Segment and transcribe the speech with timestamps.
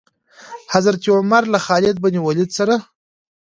[0.73, 2.75] حضرت عمر له خالد بن ولید سره.